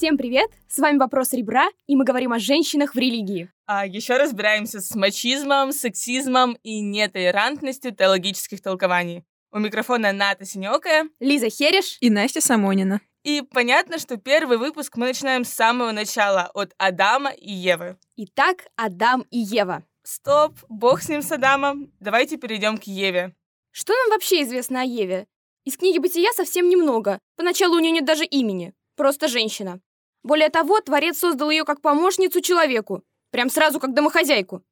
[0.00, 0.50] Всем привет!
[0.66, 3.50] С вами «Вопрос ребра», и мы говорим о женщинах в религии.
[3.66, 9.26] А еще разбираемся с мачизмом, сексизмом и нетолерантностью теологических толкований.
[9.52, 13.02] У микрофона Ната Синёкая, Лиза Хереш и Настя Самонина.
[13.24, 17.98] И понятно, что первый выпуск мы начинаем с самого начала, от Адама и Евы.
[18.16, 19.84] Итак, Адам и Ева.
[20.02, 21.92] Стоп, бог с ним с Адамом.
[22.00, 23.34] Давайте перейдем к Еве.
[23.70, 25.26] Что нам вообще известно о Еве?
[25.66, 27.18] Из книги «Бытия» совсем немного.
[27.36, 28.72] Поначалу у нее нет даже имени.
[28.96, 29.82] Просто женщина.
[30.22, 33.02] Более того, Творец создал ее как помощницу человеку.
[33.30, 34.62] Прям сразу как домохозяйку.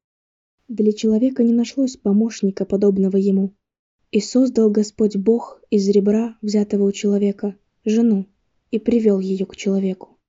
[0.67, 3.55] Для человека не нашлось помощника, подобного ему.
[4.11, 8.27] И создал Господь Бог из ребра, взятого у человека, жену,
[8.71, 10.19] и привел ее к человеку.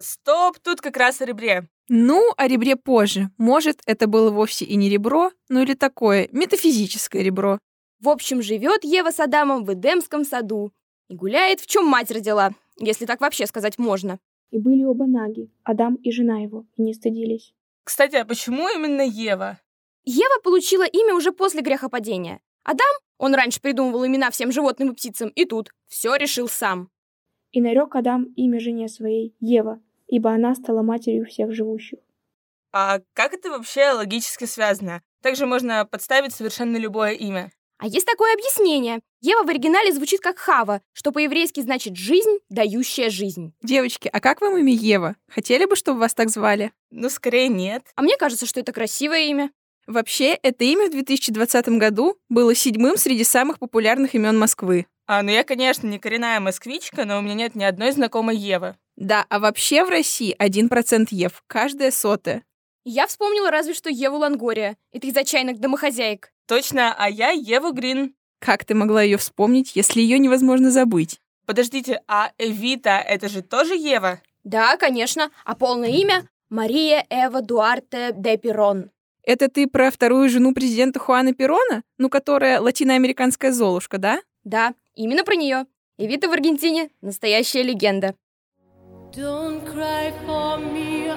[0.00, 1.68] Стоп, тут как раз о ребре.
[1.88, 3.30] Ну, о ребре позже.
[3.38, 7.58] Может, это было вовсе и не ребро, ну или такое метафизическое ребро.
[8.00, 10.72] В общем, живет Ева с Адамом в Эдемском саду
[11.08, 14.20] и гуляет, в чем мать родила, если так вообще сказать можно.
[14.50, 17.54] И были оба наги, Адам и жена его, и не стыдились.
[17.84, 19.60] Кстати, а почему именно Ева?
[20.04, 22.40] Ева получила имя уже после грехопадения.
[22.64, 22.86] Адам,
[23.18, 26.90] он раньше придумывал имена всем животным и птицам, и тут все решил сам.
[27.52, 31.98] И нарек Адам имя жене своей Ева, ибо она стала матерью всех живущих.
[32.72, 35.02] А как это вообще логически связано?
[35.22, 37.50] Также можно подставить совершенно любое имя.
[37.78, 39.00] А есть такое объяснение.
[39.20, 43.52] Ева в оригинале звучит как Хава, что по-еврейски значит «жизнь, дающая жизнь».
[43.62, 45.16] Девочки, а как вам имя Ева?
[45.28, 46.72] Хотели бы, чтобы вас так звали?
[46.90, 47.84] Ну, скорее нет.
[47.94, 49.50] А мне кажется, что это красивое имя.
[49.86, 54.86] Вообще, это имя в 2020 году было седьмым среди самых популярных имен Москвы.
[55.06, 58.76] А, ну я, конечно, не коренная москвичка, но у меня нет ни одной знакомой Евы.
[58.96, 62.42] Да, а вообще в России 1% Ев, каждая сотая.
[62.90, 64.78] Я вспомнила разве что Еву Лангория.
[64.92, 66.32] Это из отчаянных домохозяек.
[66.46, 68.14] Точно, а я Ева Грин.
[68.38, 71.20] Как ты могла ее вспомнить, если ее невозможно забыть?
[71.44, 74.22] Подождите, а Эвита— это же тоже Ева?
[74.42, 75.30] Да, конечно.
[75.44, 78.90] А полное имя— Мария Эва Дуарте де Пирон.
[79.22, 81.82] Это ты про вторую жену президента Хуана Перона?
[81.98, 84.22] Ну, которая латиноамериканская Золушка, да?
[84.44, 85.66] Да, именно про нее.
[85.98, 88.14] Эвита в Аргентине— настоящая легенда.
[89.12, 91.08] Don't cry for me,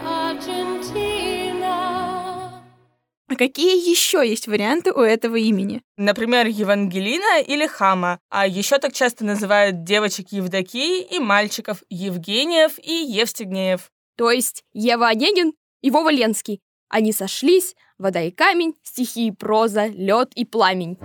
[3.32, 5.82] А какие еще есть варианты у этого имени?
[5.96, 8.20] Например, Евангелина или Хама.
[8.30, 13.90] А еще так часто называют девочек Евдокии и мальчиков Евгениев и Евстигнеев.
[14.18, 16.60] То есть Ева Онегин и Вова Ленский.
[16.90, 20.98] Они сошлись, вода и камень, стихи и проза, лед и пламень.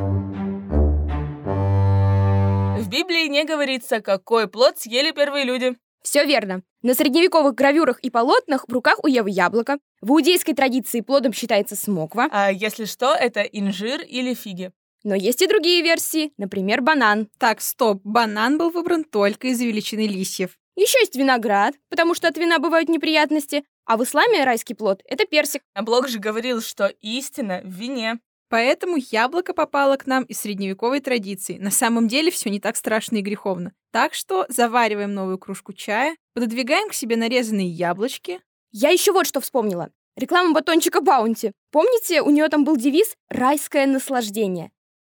[2.77, 5.77] В Библии не говорится, какой плод съели первые люди.
[6.07, 6.63] Все верно.
[6.83, 9.79] На средневековых гравюрах и полотнах в руках у Евы яблоко.
[10.01, 12.29] В иудейской традиции плодом считается смоква.
[12.31, 14.71] А если что, это инжир или фиги.
[15.03, 17.29] Но есть и другие версии, например, банан.
[17.39, 20.57] Так, стоп, банан был выбран только из-за величины листьев.
[20.77, 23.65] Еще есть виноград, потому что от вина бывают неприятности.
[23.85, 25.63] А в исламе райский плод— это персик.
[25.75, 28.21] А Блок же говорил, что истина в вине.
[28.49, 31.59] Поэтому яблоко попало к нам из средневековой традиции.
[31.59, 33.73] На самом деле все не так страшно и греховно.
[33.91, 38.41] Так что завариваем новую кружку чая, пододвигаем к себе нарезанные яблочки.
[38.71, 39.91] Я еще вот что вспомнила.
[40.17, 41.53] Реклама батончика Баунти.
[41.73, 44.71] Помните, у нее там был девиз «Райское наслаждение».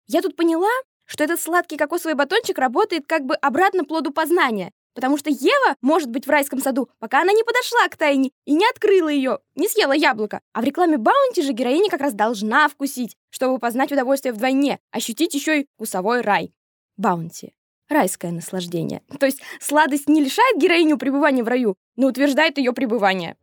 [0.07, 0.69] Я тут поняла,
[1.07, 4.73] что этот сладкий кокосовый батончик работает как бы обратно плоду познания.
[4.95, 8.55] Потому что Ева может быть в райском саду, пока она не подошла к тайне и
[8.55, 10.41] не открыла ее, не съела яблоко.
[10.53, 15.35] А в рекламе Баунти же героиня как раз должна вкусить, чтобы познать удовольствие вдвойне, ощутить
[15.35, 16.53] еще и вкусовой рай.
[16.97, 17.55] Баунти.
[17.89, 19.03] Райское наслаждение.
[19.19, 23.37] То есть сладость не лишает героиню пребывания в раю, но утверждает ее пребывание.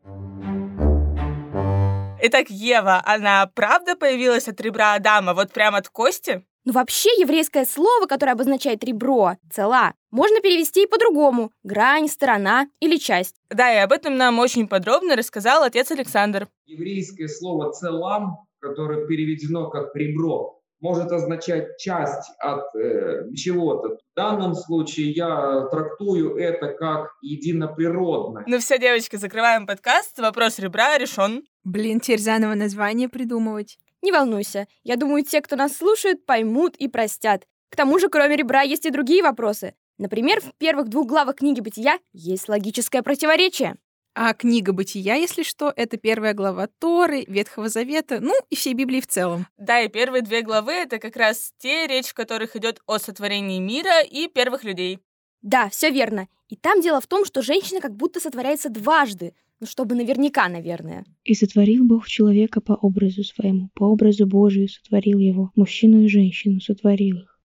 [2.19, 6.43] Итак, Ева, она правда появилась от ребра Адама, вот прямо от кости?
[6.65, 11.51] Ну вообще еврейское слово, которое обозначает ребро, цела, можно перевести и по-другому.
[11.63, 13.35] Грань, сторона или часть.
[13.49, 16.47] Да, и об этом нам очень подробно рассказал отец Александр.
[16.65, 23.89] Еврейское слово «целам», которое переведено как «ребро», может означать часть от э, чего-то.
[23.89, 28.43] В данном случае я трактую это как единоприродное.
[28.47, 30.17] Ну все, девочки, закрываем подкаст.
[30.17, 31.43] Вопрос ребра решен.
[31.63, 33.77] Блин, теперь заново название придумывать.
[34.01, 37.43] Не волнуйся, я думаю, те, кто нас слушает, поймут и простят.
[37.69, 39.73] К тому же, кроме ребра, есть и другие вопросы.
[39.97, 43.75] Например, в первых двух главах книги «Бытия» есть логическое противоречие.
[44.13, 48.99] А книга «Бытия», если что, это первая глава Торы, Ветхого Завета, ну и всей Библии
[48.99, 49.47] в целом.
[49.57, 53.59] Да, и первые две главы— это как раз те, речь в которых идет о сотворении
[53.59, 54.99] мира и первых людей.
[55.41, 56.27] Да, все верно.
[56.49, 61.05] И там дело в том, что женщина как будто сотворяется дважды, ну, чтобы наверняка, наверное.
[61.23, 66.59] «И сотворил Бог человека по образу своему, по образу Божию сотворил его, мужчину и женщину
[66.59, 67.39] сотворил их».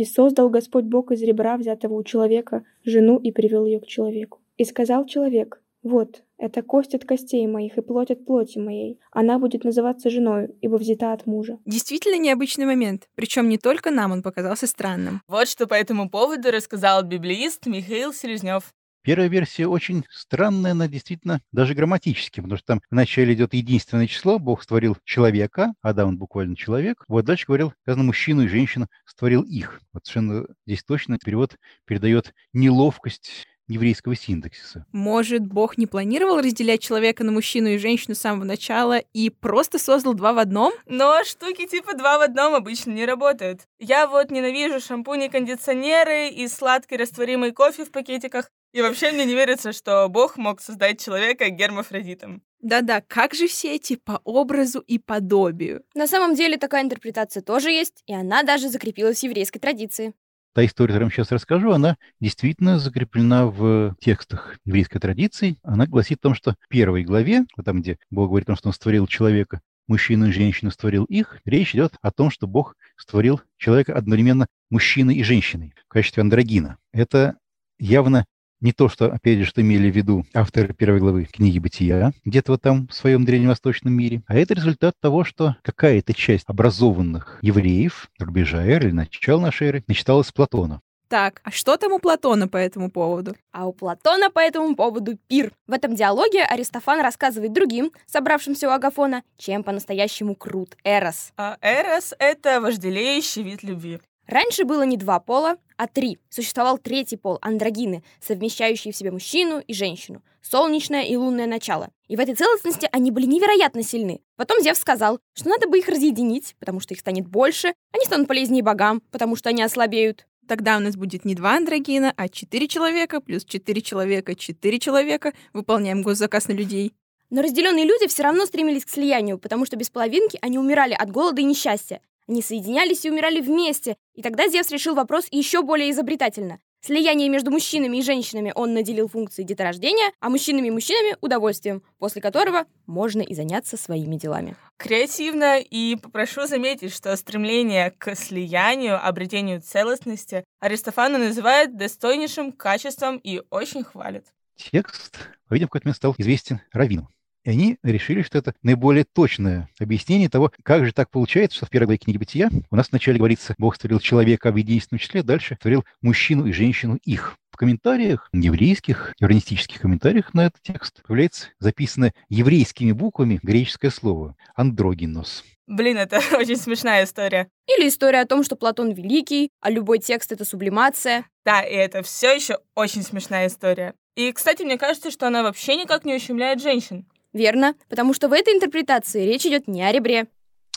[0.00, 4.40] И создал Господь Бог из ребра, взятого у человека, жену и привел ее к человеку.
[4.56, 8.98] И сказал человек, вот, это кость от костей моих и плоть от плоти моей.
[9.12, 11.58] Она будет называться женою, ибо взята от мужа.
[11.66, 13.10] Действительно необычный момент.
[13.14, 15.20] Причем не только нам он показался странным.
[15.28, 18.72] Вот что по этому поводу рассказал библеист Михаил Селезнев.
[19.02, 24.38] Первая версия очень странная, она действительно даже грамматически, потому что там вначале идет единственное число,
[24.38, 29.42] Бог створил человека, Адам он буквально человек, вот дальше говорил, сказано, мужчину и женщину створил
[29.42, 29.80] их.
[29.92, 31.56] Вот совершенно здесь точно перевод
[31.86, 34.84] передает неловкость еврейского синтаксиса.
[34.92, 39.78] Может, Бог не планировал разделять человека на мужчину и женщину с самого начала и просто
[39.78, 40.72] создал два в одном?
[40.86, 43.60] Но штуки типа два в одном обычно не работают.
[43.78, 48.50] Я вот ненавижу шампуни, кондиционеры и сладкий растворимый кофе в пакетиках.
[48.72, 52.42] И вообще мне не верится, что Бог мог создать человека гермафродитом.
[52.60, 55.82] Да-да, как же все эти по образу и подобию?
[55.94, 60.12] На самом деле такая интерпретация тоже есть, и она даже закрепилась в еврейской традиции.
[60.52, 65.58] Та история, которую я вам сейчас расскажу, она действительно закреплена в текстах еврейской традиции.
[65.62, 68.68] Она гласит о том, что в первой главе, там, где Бог говорит о том, что
[68.68, 73.40] Он створил человека, мужчину и женщину створил их, речь идет о том, что Бог створил
[73.58, 76.78] человека одновременно мужчиной и женщиной в качестве андрогина.
[76.92, 77.36] Это
[77.78, 78.26] явно
[78.60, 82.52] не то, что, опять же, что имели в виду авторы первой главы книги «Бытия», где-то
[82.52, 88.10] вот там в своем древневосточном мире, а это результат того, что какая-то часть образованных евреев,
[88.18, 90.80] рубежа эры или начала нашей эры, начиталась с Платона.
[91.10, 93.34] Так, а что там у Платона по этому поводу?
[93.50, 95.52] А у Платона по этому поводу пир.
[95.66, 101.32] В этом диалоге Аристофан рассказывает другим, собравшимся у Агафона, чем по-настоящему крут Эрос.
[101.36, 103.98] А Эрос— это вожделеющий вид любви.
[104.30, 106.20] Раньше было не два пола, а три.
[106.28, 111.90] Существовал третий пол– андрогины, совмещающие в себе мужчину и женщину, солнечное и лунное начало.
[112.06, 114.20] И в этой целостности они были невероятно сильны.
[114.36, 118.28] Потом Зевс сказал, что надо бы их разъединить, потому что их станет больше, они станут
[118.28, 120.28] полезнее богам, потому что они ослабеют.
[120.46, 125.32] Тогда у нас будет не два андрогина, а четыре человека, плюс четыре человека, четыре человека.
[125.52, 126.92] Выполняем госзаказ на людей.
[127.30, 131.10] Но разделенные люди все равно стремились к слиянию, потому что без половинки они умирали от
[131.10, 132.00] голода и несчастья.
[132.30, 136.60] Они соединялись и умирали вместе, и тогда Зевс решил вопрос еще более изобретательно.
[136.80, 142.22] Слияние между мужчинами и женщинами он наделил функцией деторождения, а мужчинами и мужчинами— удовольствием, после
[142.22, 144.54] которого можно и заняться своими делами.
[144.76, 153.42] Креативно, и попрошу заметить, что стремление к слиянию, обретению целостности Аристофана называет достойнейшим качеством и
[153.50, 154.26] очень хвалит.
[154.54, 155.18] Текст,
[155.48, 157.08] по-видимому, в какой-то момент стал известен Равину.
[157.50, 161.70] И они решили, что это наиболее точное объяснение того, как же так получается, что в
[161.70, 165.84] первой книги Бытия у нас вначале говорится, Бог створил человека в единственном числе, дальше створил
[166.00, 167.36] мужчину и женщину их.
[167.50, 175.42] В комментариях, еврейских, иронистических комментариях на этот текст появляется записано еврейскими буквами греческое слово «андрогинос».
[175.66, 177.48] Блин, это очень смешная история.
[177.66, 181.24] Или история о том, что Платон великий, а любой текст— это сублимация.
[181.44, 183.94] Да, и это все еще очень смешная история.
[184.14, 187.06] И, кстати, мне кажется, что она вообще никак не ущемляет женщин.
[187.32, 190.26] Верно, потому что в этой интерпретации речь идет не о ребре.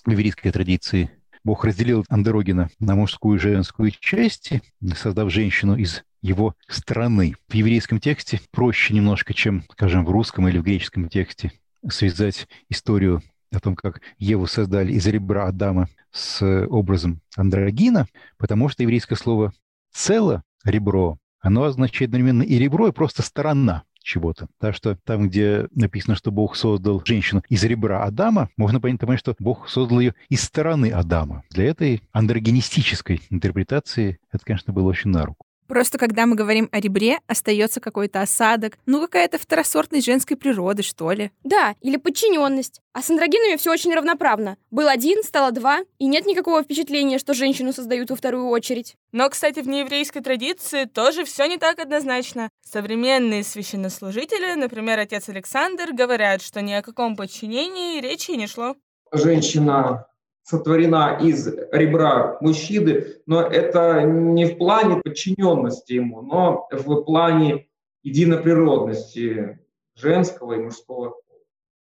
[0.06, 1.10] В еврейской традиции
[1.44, 4.62] Бог разделил андрогина на мужскую и женскую части,
[4.96, 7.36] создав женщину из его страны.
[7.50, 11.52] В еврейском тексте проще немножко, чем, скажем, в русском или в греческом тексте,
[11.90, 13.22] связать историю
[13.52, 19.54] о том, как Еву создали из ребра Адама с образом андрогина, потому что еврейское слово
[19.92, 24.48] «цело», «ребро», оно означает одновременно и ребро, и просто сторона чего-то.
[24.60, 29.36] Так что там, где написано, что Бог создал женщину из ребра Адама, можно понять, что
[29.40, 31.44] Бог создал ее из стороны Адама.
[31.50, 35.46] Для этой андрогенистической интерпретации это, конечно, было очень на руку.
[35.68, 41.12] Просто когда мы говорим о ребре, остается какой-то осадок, ну какая-то второсортность женской природы, что
[41.12, 41.32] ли.
[41.44, 42.82] Да, или подчиненность.
[42.94, 44.58] А с андрогинами все очень равноправно.
[44.70, 48.96] Был один, стало два, и нет никакого впечатления, что женщину создают во вторую очередь.
[49.12, 52.50] Но, кстати, в нееврейской традиции тоже все не так однозначно.
[52.64, 58.76] Современные священнослужители, например, отец Александр, говорят, что ни о каком подчинении речи не шло.
[59.12, 60.08] Женщина
[60.44, 67.68] сотворена из ребра мужчины, но это не в плане подчиненности ему, но в плане
[68.04, 69.60] единоприродности
[69.96, 71.16] женского и мужского.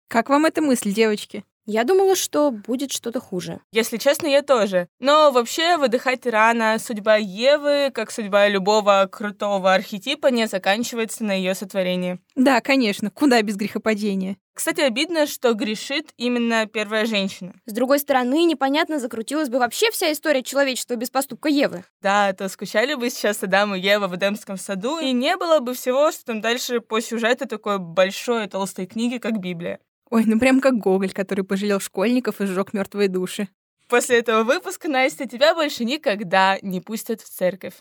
[0.09, 1.45] Как вам эта мысль, девочки?
[1.71, 3.61] Я думала, что будет что-то хуже.
[3.73, 4.89] Если честно, я тоже.
[5.01, 6.79] Но вообще выдыхать рано.
[6.79, 12.21] Судьба Евы, как судьба любого крутого архетипа, не заканчивается на ее сотворении.
[12.37, 13.11] Да, конечно.
[13.11, 14.39] Куда без грехопадения?
[14.55, 17.55] Кстати, обидно, что грешит именно первая женщина.
[17.67, 21.85] С другой стороны, непонятно, закрутилась бы вообще вся история человечества без поступка Евы.
[22.01, 25.75] Да, то скучали бы сейчас Адам и Ева в Эдемском саду, и не было бы
[25.75, 29.81] всего, что там дальше по сюжету такой большой толстой книги, как Библия.
[30.11, 33.49] Ой, ну прям как Гоголь, который пожалел школьников и сжег мертвые души.
[33.89, 37.75] После этого выпуска, Настя, тебя больше никогда не пустят в церковь.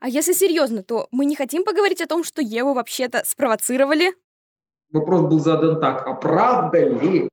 [0.00, 4.14] А если серьезно, то мы не хотим поговорить о том, что Еву вообще-то спровоцировали?
[4.90, 6.06] Вопрос был задан так.
[6.06, 7.28] А правда ли,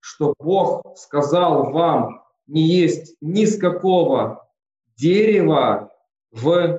[0.00, 4.50] что Бог сказал вам не есть ни с какого
[4.96, 5.92] дерева
[6.30, 6.78] в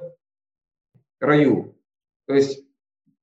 [1.19, 1.70] раю?
[2.31, 2.63] То есть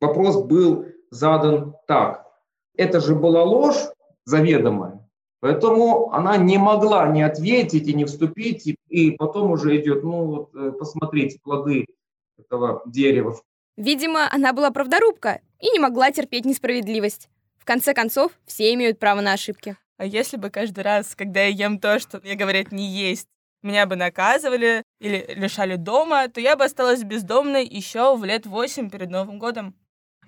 [0.03, 2.27] вопрос был задан так.
[2.77, 3.89] Это же была ложь
[4.27, 5.01] заведомая,
[5.41, 10.27] поэтому она не могла не ответить и не вступить, и, и потом уже идет, ну
[10.27, 11.87] вот э, посмотрите, плоды
[12.37, 13.41] этого дерева.
[13.79, 17.31] Видимо, она была правдорубка и не могла терпеть несправедливость.
[17.57, 19.79] В конце концов, все имеют право на ошибки.
[19.97, 23.27] А если бы каждый раз, когда я ем то, что мне говорят не есть,
[23.63, 28.91] меня бы наказывали или лишали дома, то я бы осталась бездомной еще в лет восемь
[28.91, 29.75] перед Новым годом.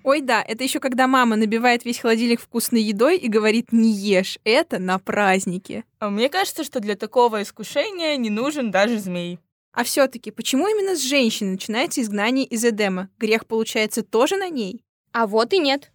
[0.03, 4.39] Ой, да, это еще когда мама набивает весь холодильник вкусной едой и говорит «не ешь,
[4.43, 5.83] это на празднике».
[5.99, 9.39] А мне кажется, что для такого искушения не нужен даже змей.
[9.73, 13.09] А все-таки, почему именно с женщины начинается изгнание из Эдема?
[13.19, 14.83] Грех, получается, тоже на ней?
[15.13, 15.91] А вот и нет.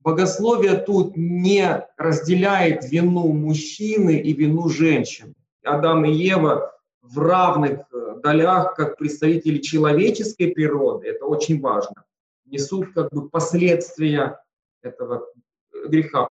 [0.00, 5.34] Богословие тут не разделяет вину мужчины и вину женщины.
[5.64, 12.04] Адам и Ева в равных э, долях, как представители человеческой природы, это очень важно,
[12.44, 14.40] несут как бы последствия
[14.82, 15.26] этого
[15.72, 16.28] э, греха.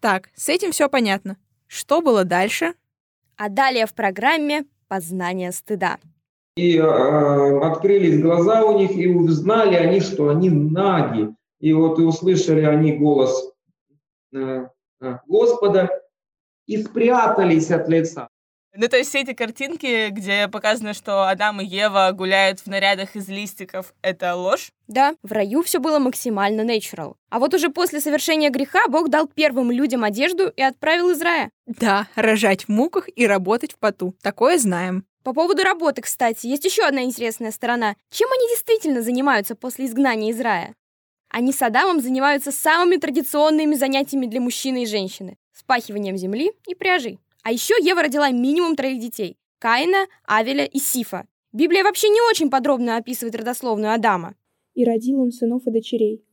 [0.00, 1.36] Так, с этим все понятно.
[1.66, 2.74] Что было дальше?
[3.36, 5.98] А далее в программе «Познание стыда».
[6.56, 11.34] И э, открылись глаза у них, и узнали они, что они наги.
[11.58, 13.52] И вот и услышали они голос
[14.32, 14.68] э,
[15.00, 15.90] э, Господа
[16.66, 18.28] и спрятались от лица.
[18.76, 23.14] Ну, то есть все эти картинки, где показано, что Адам и Ева гуляют в нарядах
[23.14, 24.72] из листиков, это ложь?
[24.88, 27.14] Да, в раю все было максимально natural.
[27.30, 31.50] А вот уже после совершения греха Бог дал первым людям одежду и отправил из рая.
[31.66, 34.16] Да, рожать в муках и работать в поту.
[34.22, 35.04] Такое знаем.
[35.22, 37.94] По поводу работы, кстати, есть еще одна интересная сторона.
[38.10, 40.74] Чем они действительно занимаются после изгнания из рая?
[41.30, 47.18] Они с Адамом занимаются самыми традиционными занятиями для мужчины и женщины– спахиванием земли и пряжи.
[47.44, 51.26] А еще Ева родила минимум троих детей– Каина, Авеля и Сифа.
[51.52, 54.34] Библия вообще не очень подробно описывает родословную Адама.
[54.72, 56.24] И родил он сынов и дочерей.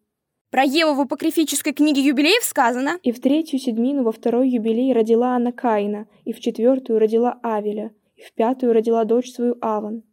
[0.51, 5.35] Про Еву в апокрифической книге юбилеев сказано «И в третью седьмину во второй юбилей родила
[5.35, 10.03] она Каина, и в четвертую родила Авеля, и в пятую родила дочь свою Аван.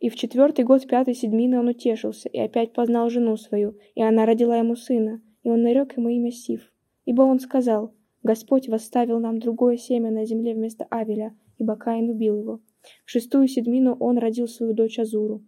[0.00, 4.26] И в четвертый год пятой седьмины он утешился, и опять познал жену свою, и она
[4.26, 6.70] родила ему сына, и он нарек ему имя Сиф.
[7.06, 7.94] Ибо он сказал,
[8.24, 12.60] Господь восставил нам другое семя на земле вместо Авеля, ибо Каин убил его.
[13.04, 15.44] В шестую седмину он родил свою дочь Азуру.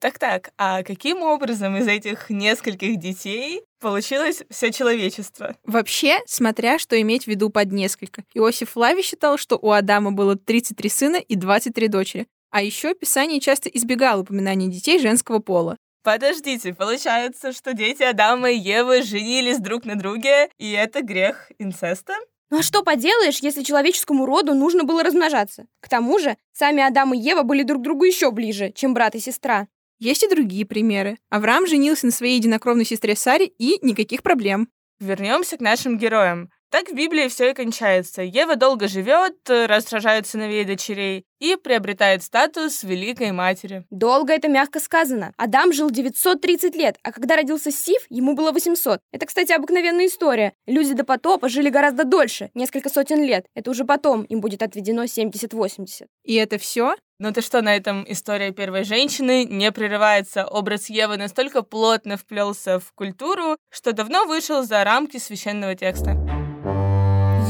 [0.00, 5.56] Так-так, а каким образом из этих нескольких детей получилось все человечество?
[5.64, 8.22] Вообще, смотря что иметь в виду под несколько.
[8.32, 12.28] Иосиф Лави считал, что у Адама было 33 сына и 23 дочери.
[12.50, 15.76] А еще Писание часто избегало упоминания детей женского пола.
[16.02, 22.14] Подождите, получается, что дети Адама и Евы женились друг на друге, и это грех инцеста?
[22.50, 25.66] Ну а что поделаешь, если человеческому роду нужно было размножаться?
[25.80, 29.20] К тому же, сами Адам и Ева были друг другу еще ближе, чем брат и
[29.20, 29.68] сестра.
[29.98, 31.18] Есть и другие примеры.
[31.28, 34.68] Авраам женился на своей единокровной сестре Саре, и никаких проблем.
[35.00, 36.50] Вернемся к нашим героям.
[36.70, 38.20] Так в Библии все и кончается.
[38.22, 43.86] Ева долго живет, раз рожает сыновей и дочерей, и приобретает статус великой матери.
[43.90, 45.32] Долго это мягко сказано.
[45.38, 49.00] Адам жил 930 лет, а когда родился Сиф, ему было 800.
[49.12, 50.52] Это, кстати, обыкновенная история.
[50.66, 53.46] Люди до потопа жили гораздо дольше, несколько сотен лет.
[53.54, 56.06] Это уже потом им будет отведено 70-80.
[56.24, 56.96] И это все?
[57.18, 60.44] Ну ты что, на этом история первой женщины не прерывается.
[60.44, 66.16] Образ Евы настолько плотно вплелся в культуру, что давно вышел за рамки священного текста.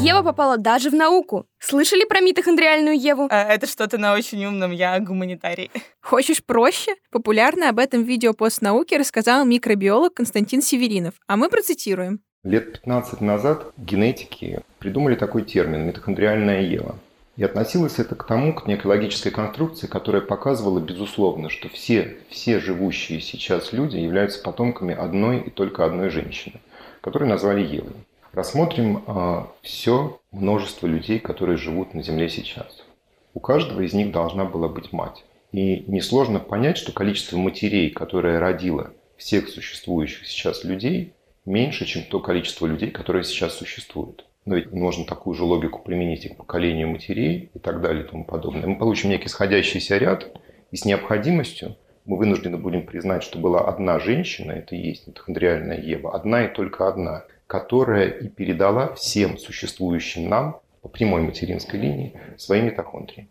[0.00, 1.47] Ева попала даже в науку.
[1.59, 3.26] Слышали про митохондриальную Еву?
[3.31, 5.71] А, это что-то на очень умном, я гуманитарий.
[6.00, 6.95] Хочешь проще?
[7.11, 12.21] Популярно об этом видео постнауки рассказал микробиолог Константин Северинов, а мы процитируем.
[12.45, 16.97] Лет 15 назад генетики придумали такой термин «митохондриальная Ева».
[17.37, 22.61] И относилось это к тому, к некой логической конструкции, которая показывала, безусловно, что все, все
[22.61, 26.61] живущие сейчас люди являются потомками одной и только одной женщины,
[27.00, 27.95] которую назвали Евой.
[28.32, 32.85] Рассмотрим э, все множество людей, которые живут на Земле сейчас.
[33.32, 35.25] У каждого из них должна была быть мать.
[35.50, 41.14] И несложно понять, что количество матерей, которое родило всех существующих сейчас людей,
[41.47, 44.26] меньше, чем то количество людей, которые сейчас существуют.
[44.44, 48.06] Но ведь можно такую же логику применить и к поколению матерей и так далее и
[48.06, 48.66] тому подобное.
[48.66, 50.26] Мы получим некий сходящийся ряд,
[50.70, 55.80] и с необходимостью мы вынуждены будем признать, что была одна женщина, это и есть митохондриальная
[55.80, 62.21] Ева, одна и только одна– которая и передала всем существующим нам по прямой материнской линии
[62.37, 63.28] свои митохондрии.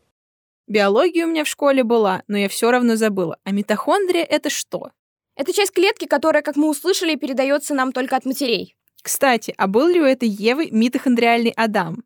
[0.67, 3.37] Биология у меня в школе была, но я все равно забыла.
[3.45, 4.89] А митохондрия— это что?
[5.35, 8.75] Это часть клетки, которая, как мы услышали, передается нам только от матерей.
[9.01, 12.03] Кстати, а был ли у этой Евы митохондриальный Адам?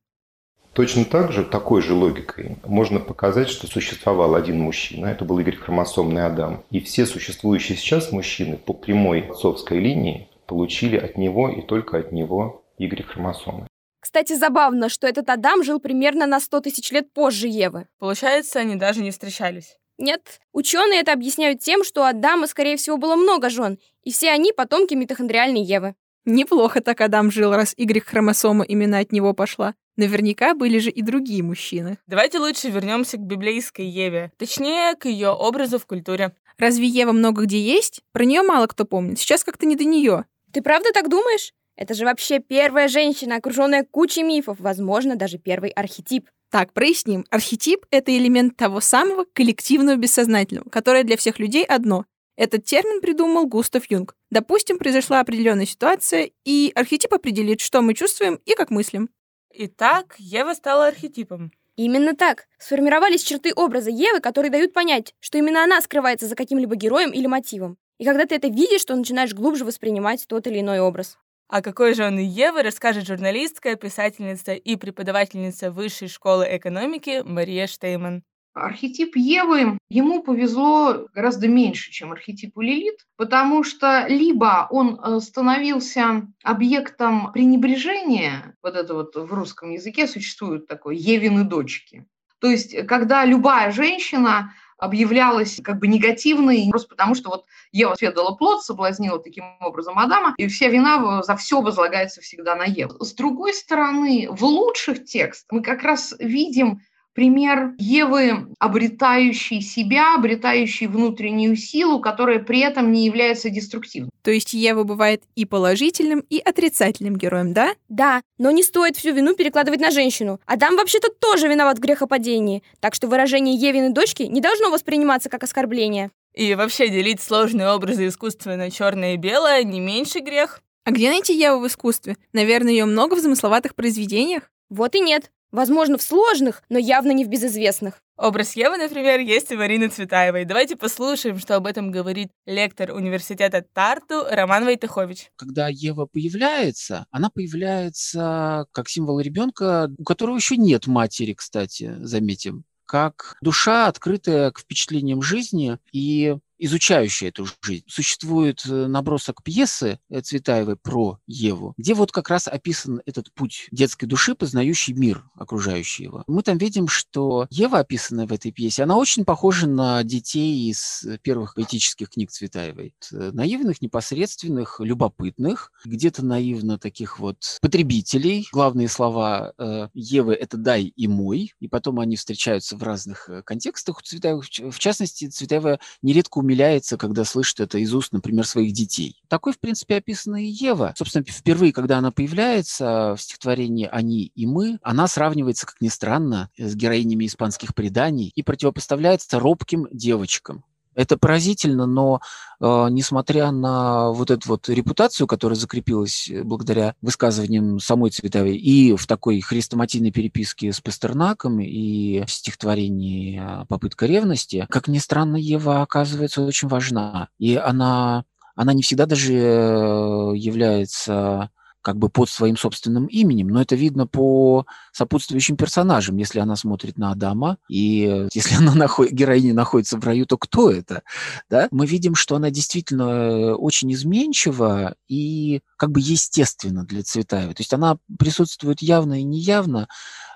[0.74, 6.25] Точно так же, такой же логикой, можно показать, что существовал один мужчина, это был Y-хромосомный
[6.25, 11.98] Адам, и все существующие сейчас мужчины по прямой отцовской линии получили от него и только
[11.98, 13.67] от него Y-хромосомы.
[14.01, 17.88] Кстати, забавно, что этот Адам жил примерно на 100 тысяч лет позже Евы.
[18.00, 19.77] Получается, они даже не встречались.
[19.98, 24.31] Нет, ученые это объясняют тем, что у Адама, скорее всего, было много жен, и все
[24.31, 25.96] они потомки митохондриальной Евы.
[26.25, 29.74] Неплохо так Адам жил, раз Y-хромосома именно от него пошла.
[29.96, 31.98] Наверняка были же и другие мужчины.
[32.08, 36.34] Давайте лучше вернемся к библейской Еве, точнее, к ее образу в культуре.
[36.58, 38.01] Разве Ева много где есть?
[38.12, 39.17] Про нее мало кто помнит.
[39.17, 40.25] Сейчас как-то не до нее.
[40.53, 41.53] Ты правда так думаешь?
[41.75, 46.29] Это же вообще первая женщина, окруженная кучей мифов, возможно, даже первый архетип.
[46.51, 47.25] Так, проясним.
[47.29, 52.05] Архетип— это элемент того самого коллективного бессознательного, которое для всех людей одно.
[52.36, 54.15] Этот термин придумал Густав Юнг.
[54.29, 59.10] Допустим, произошла определенная ситуация, и архетип определит, что мы чувствуем и как мыслим.
[59.53, 61.51] Итак, Ева стала архетипом.
[61.77, 62.48] Именно так.
[62.58, 67.27] Сформировались черты образа Евы, которые дают понять, что именно она скрывается за каким-либо героем или
[67.27, 67.77] мотивом.
[68.01, 71.20] И когда ты это видишь, то начинаешь глубже воспринимать тот или иной образ.
[71.48, 77.67] А какой же он и Евы, расскажет журналистка, писательница и преподавательница Высшей школы экономики Мария
[77.67, 78.24] Штейман.
[78.55, 86.27] Архетип Евы, ему повезло гораздо меньше, чем архетипу Лилит, потому что либо он э, становился
[86.43, 92.08] объектом пренебрежения, вот это вот в русском языке существует такое «Евины дочки»,
[92.41, 98.35] то есть когда любая женщина объявлялась как бы негативной, просто потому что вот Ева сведала
[98.35, 103.01] плод, соблазнила таким образом Адама, и вся вина за все возлагается всегда на Еву.
[103.03, 106.81] С другой стороны, в лучших текстах мы как раз видим
[107.13, 114.12] пример Евы, обретающей себя, обретающей внутреннюю силу, которая при этом не является деструктивной.
[114.21, 117.76] То есть Ева бывает и положительным, и отрицательным героем, да?
[117.89, 120.39] Да, но не стоит всю вину перекладывать на женщину.
[120.45, 125.43] Адам вообще-то тоже виноват в грехопадении, так что выражение Евиной дочки не должно восприниматься как
[125.43, 126.12] оскорбление.
[126.34, 130.62] И вообще делить сложные образы искусства на черное и белое не меньший грех.
[130.86, 132.17] А где найти Еву в искусстве?
[132.34, 134.50] Наверное, ее много в замысловатых произведениях?
[134.69, 135.32] Вот и нет.
[135.51, 138.01] Возможно, в сложных, но явно не в безызвестных.
[138.17, 140.45] Образ Евы, например, есть у Марины Цветаевой.
[140.45, 145.31] Давайте послушаем, что об этом говорит лектор университета Тарту Роман Войтахович.
[145.35, 152.63] Когда Ева появляется, она появляется как символ ребенка, у которого еще нет матери, кстати, заметим
[152.85, 157.84] как душа, открытая к впечатлениям жизни и изучающая эту жизнь.
[157.88, 163.67] Существует э, набросок пьесы э, Цветаевой про Еву, где вот как раз описан этот путь
[163.71, 166.24] детской души, познающий мир окружающий его.
[166.28, 171.04] Мы там видим, что Ева, описанная в этой пьесе, она очень похожа на детей из
[171.24, 172.93] первых поэтических книг Цветаевой.
[173.12, 178.47] Э, наивных, непосредственных, любопытных, где-то наивно таких вот потребителей.
[178.52, 179.54] Главные слова
[179.93, 184.43] Евы— это «дай» и «мой», и потом они встречаются в разных контекстах у Цветаевой.
[184.69, 189.21] В частности, Цветаева нередко умеет умиляется, когда слышит это из уст, например, своих детей.
[189.29, 190.93] Такой, в принципе, описана и Ева.
[190.97, 196.49] Собственно, впервые, когда она появляется в стихотворении «Они и мы», она сравнивается, как ни странно,
[196.57, 200.65] с героинями испанских преданий и противопоставляется робким девочкам.
[200.93, 202.19] Это поразительно, но
[202.60, 208.95] э, несмотря на вот эту вот репутацию, которая закрепилась э, благодаря высказываниям самой Цветовой и
[208.95, 215.38] в такой хрестоматийной переписке с Пастернаком и в стихотворении э, «Попытка ревности», как ни странно,
[215.38, 217.30] Ева оказывается очень важна.
[217.39, 218.25] И она,
[218.56, 221.51] она не всегда даже э, является
[221.82, 226.17] как бы под своим собственным именем, но это видно по сопутствующим персонажам.
[226.17, 229.10] Если она смотрит на Адама, и если она наход...
[229.12, 231.04] героиня находится в раю, то кто это?
[231.50, 231.67] Да?
[231.72, 237.54] Мы видим, что она действительно э, очень изменчива и как бы естественно для Цветаевой.
[237.54, 239.88] То есть она присутствует явно и неявно,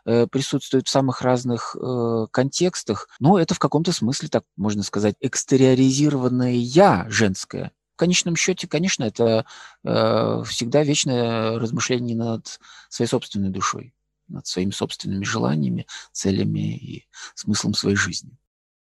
[0.06, 5.16] э, присутствует в самых разных э, контекстах, но это в каком-то смысле, так можно сказать,
[5.20, 9.46] экстериоризированное «я» женское, в конечном счете, конечно, это
[9.86, 13.96] э, всегда вечное размышление над своей собственной душой,
[14.28, 18.38] над своими собственными желаниями, целями и смыслом своей жизни.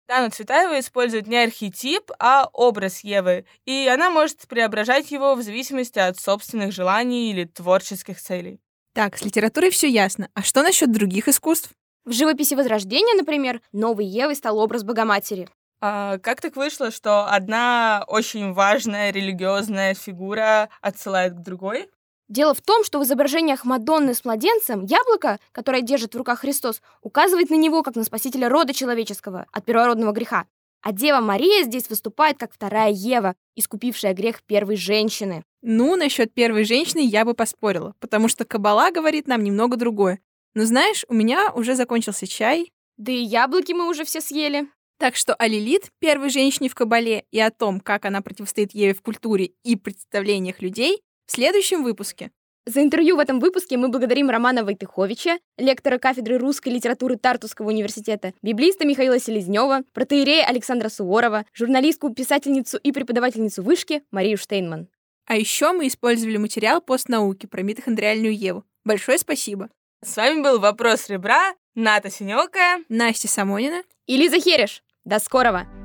[0.08, 5.98] Дана Цветаева использует не архетип, а образ Евы, и она может преображать его в зависимости
[5.98, 8.58] от собственных желаний или творческих целей.
[8.94, 10.30] Так, с литературой все ясно.
[10.32, 11.72] А что насчет других искусств?
[12.06, 15.48] В живописи Возрождения, например, новой Евой стал образ Богоматери.
[15.86, 21.90] А как так вышло, что одна очень важная религиозная фигура отсылает к другой?
[22.30, 26.80] Дело в том, что в изображениях Мадонны с младенцем яблоко, которое держит в руках Христос,
[27.02, 30.46] указывает на него как на спасителя рода человеческого от первородного греха.
[30.80, 35.44] А Дева Мария здесь выступает как вторая Ева, искупившая грех первой женщины.
[35.60, 40.20] Ну, насчет первой женщины я бы поспорила, потому что Кабала говорит нам немного другое.
[40.54, 44.68] Но знаешь, у меня уже закончился чай, Да и яблоки мы уже все съели.
[44.98, 48.94] Так что о Лилит, первой женщине в Кабале, и о том, как она противостоит Еве
[48.94, 52.30] в культуре и представлениях людей, в следующем выпуске.
[52.66, 58.32] За интервью в этом выпуске мы благодарим Романа Войтыховича, лектора кафедры русской литературы Тартусского университета,
[58.40, 64.88] библиста Михаила Селезнева, протеерея Александра Суворова, журналистку, писательницу и преподавательницу вышки Марию Штейнман.
[65.26, 68.64] А еще мы использовали материал постнауки про митохондриальную Еву.
[68.84, 69.68] Большое спасибо.
[70.02, 72.84] С вами был «Вопрос ребра», Ната Синёкая.
[72.88, 73.82] Настя Самонина.
[74.06, 74.82] И Лиза Хереш.
[75.04, 75.83] До скорого!